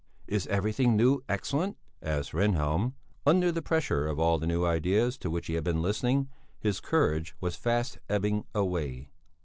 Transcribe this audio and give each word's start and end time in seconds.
"Is 0.25 0.47
everything 0.47 0.95
new 0.97 1.21
excellent?" 1.29 1.77
asked 2.01 2.31
Rehnhjelm. 2.31 2.93
Under 3.23 3.51
the 3.51 3.61
pressure 3.61 4.07
of 4.07 4.17
all 4.19 4.39
the 4.39 4.47
new 4.47 4.65
ideas 4.65 5.15
to 5.19 5.29
which 5.29 5.45
he 5.45 5.53
had 5.53 5.63
been 5.63 5.83
listening, 5.83 6.27
his 6.59 6.79
courage 6.79 7.35
was 7.39 7.55
fast 7.55 7.99
ebbing 8.09 8.45
away. 8.55 9.11